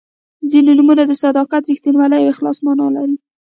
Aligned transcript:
•ځینې 0.51 0.71
نومونه 0.77 1.03
د 1.07 1.11
صداقت، 1.23 1.63
رښتینولۍ 1.71 2.21
او 2.23 2.31
اخلاص 2.33 2.57
معنا 2.65 2.87
لري. 2.95 3.15